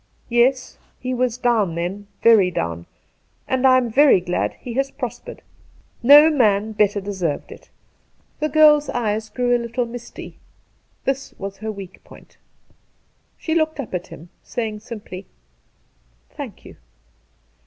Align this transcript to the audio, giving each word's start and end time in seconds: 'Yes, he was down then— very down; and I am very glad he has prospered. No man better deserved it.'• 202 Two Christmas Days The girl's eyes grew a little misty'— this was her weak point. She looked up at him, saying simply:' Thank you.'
'Yes, 0.29 0.79
he 0.99 1.13
was 1.13 1.37
down 1.37 1.75
then— 1.75 2.07
very 2.23 2.49
down; 2.49 2.87
and 3.47 3.67
I 3.67 3.77
am 3.77 3.91
very 3.91 4.19
glad 4.19 4.53
he 4.55 4.73
has 4.73 4.89
prospered. 4.89 5.43
No 6.01 6.27
man 6.31 6.71
better 6.71 6.99
deserved 6.99 7.51
it.'• 7.51 7.69
202 8.39 8.39
Two 8.39 8.39
Christmas 8.39 8.39
Days 8.39 8.39
The 8.39 8.49
girl's 8.49 8.89
eyes 8.89 9.29
grew 9.29 9.55
a 9.55 9.59
little 9.61 9.85
misty'— 9.85 10.37
this 11.05 11.35
was 11.37 11.57
her 11.57 11.71
weak 11.71 12.03
point. 12.03 12.37
She 13.37 13.53
looked 13.53 13.79
up 13.79 13.93
at 13.93 14.07
him, 14.07 14.29
saying 14.41 14.79
simply:' 14.79 15.27
Thank 16.35 16.65
you.' 16.65 16.77